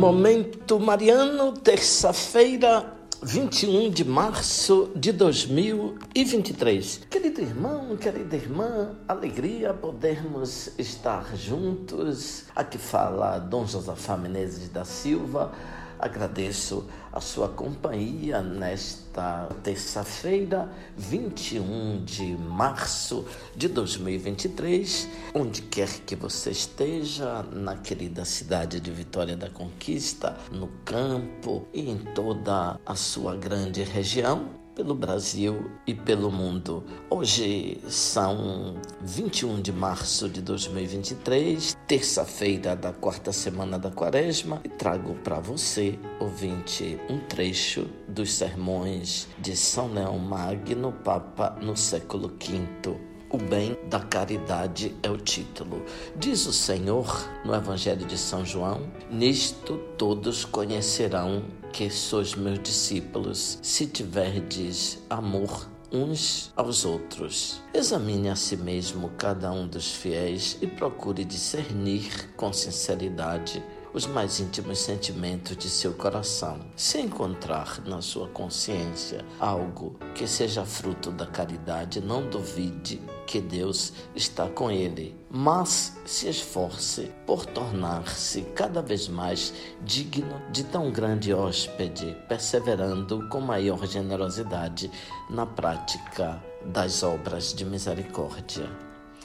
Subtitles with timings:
[0.00, 2.90] Momento Mariano, terça-feira,
[3.22, 7.02] 21 de março de 2023.
[7.10, 12.44] Querido irmão, querida irmã, alegria podermos estar juntos.
[12.56, 15.52] Aqui fala Dom Josafá Menezes da Silva
[16.00, 26.52] Agradeço a sua companhia nesta terça-feira, 21 de março de 2023, onde quer que você
[26.52, 33.36] esteja, na querida cidade de Vitória da Conquista, no campo e em toda a sua
[33.36, 36.82] grande região pelo Brasil e pelo mundo.
[37.10, 45.16] Hoje são 21 de março de 2023, terça-feira da quarta semana da quaresma, e trago
[45.16, 53.10] para você, ouvinte, um trecho dos sermões de São Leão Magno, Papa no século V
[53.32, 55.84] o bem da caridade é o título.
[56.16, 63.58] Diz o Senhor no Evangelho de São João: Nisto todos conhecerão que sois meus discípulos,
[63.62, 67.60] se tiverdes amor uns aos outros.
[67.74, 74.38] Examine a si mesmo cada um dos fiéis e procure discernir com sinceridade os mais
[74.38, 76.60] íntimos sentimentos de seu coração.
[76.76, 83.92] Se encontrar na sua consciência algo que seja fruto da caridade, não duvide que Deus
[84.12, 91.32] está com ele, mas se esforce por tornar-se cada vez mais digno de tão grande
[91.32, 94.90] hóspede, perseverando com maior generosidade
[95.30, 98.68] na prática das obras de misericórdia.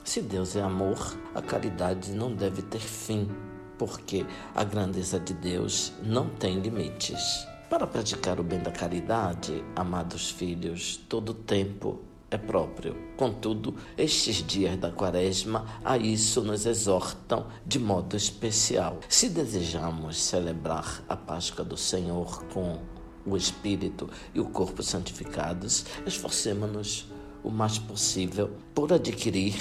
[0.03, 3.27] Se Deus é amor, a caridade não deve ter fim
[3.75, 7.47] porque a grandeza de Deus não tem limites.
[7.71, 11.99] Para praticar o bem da caridade, amados filhos, todo tempo
[12.35, 12.95] é próprio.
[13.17, 18.99] Contudo, estes dias da Quaresma a isso nos exortam de modo especial.
[19.07, 22.79] Se desejamos celebrar a Páscoa do Senhor com
[23.25, 27.07] o Espírito e o corpo santificados, esforcemos-nos
[27.43, 29.55] o mais possível por adquirir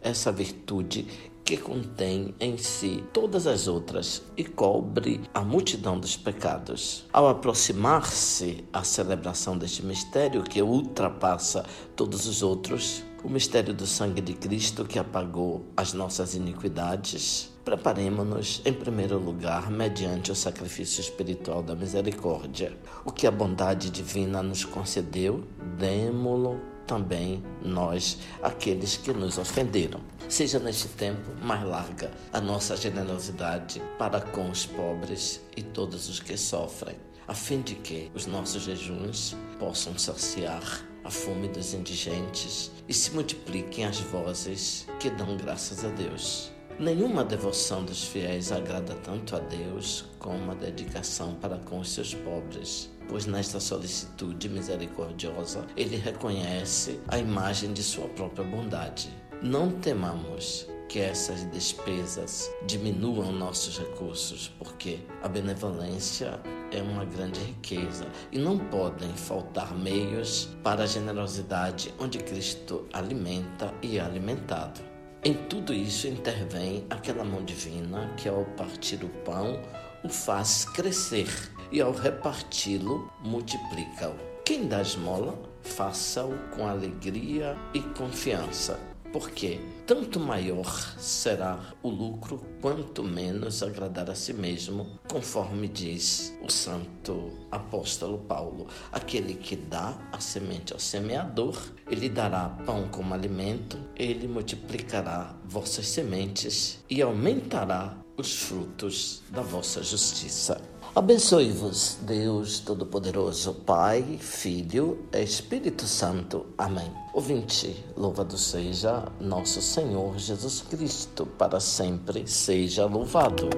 [0.00, 1.06] essa virtude
[1.48, 7.06] que contém em si todas as outras e cobre a multidão dos pecados.
[7.10, 11.64] Ao aproximar-se à celebração deste mistério que ultrapassa
[11.96, 18.62] todos os outros, o mistério do sangue de Cristo que apagou as nossas iniquidades, preparemos-nos
[18.64, 22.74] em primeiro lugar mediante o sacrifício espiritual da misericórdia.
[23.04, 25.44] O que a bondade divina nos concedeu,
[25.76, 30.00] demo-lo também nós, aqueles que nos ofenderam.
[30.30, 36.20] Seja neste tempo mais larga a nossa generosidade para com os pobres e todos os
[36.20, 36.96] que sofrem,
[37.26, 40.62] a fim de que os nossos jejuns possam saciar
[41.04, 46.56] a fome dos indigentes e se multipliquem as vozes que dão graças a Deus.
[46.78, 52.14] Nenhuma devoção dos fiéis agrada tanto a Deus como a dedicação para com os seus
[52.14, 59.10] pobres, pois nesta solicitude misericordiosa ele reconhece a imagem de sua própria bondade.
[59.42, 66.40] Não temamos que essas despesas diminuam nossos recursos, porque a benevolência
[66.70, 73.74] é uma grande riqueza e não podem faltar meios para a generosidade onde Cristo alimenta
[73.82, 74.97] e é alimentado.
[75.24, 79.60] Em tudo isso intervém aquela mão divina que, ao partir o pão,
[80.04, 81.28] o faz crescer
[81.72, 84.14] e, ao reparti-lo, multiplica-o.
[84.44, 90.66] Quem dá esmola, faça-o com alegria e confiança porque tanto maior
[90.98, 98.66] será o lucro quanto menos agradar a si mesmo, conforme diz o santo apóstolo Paulo.
[98.92, 101.56] Aquele que dá a semente ao semeador,
[101.90, 109.82] ele dará pão como alimento, ele multiplicará vossas sementes e aumentará os frutos da vossa
[109.82, 110.60] justiça.
[110.98, 116.46] Abençoe-vos, Deus Todo-Poderoso, Pai, Filho, Espírito Santo.
[116.58, 116.92] Amém.
[117.14, 123.48] Ouvinte, louvado seja nosso Senhor Jesus Cristo, para sempre seja louvado.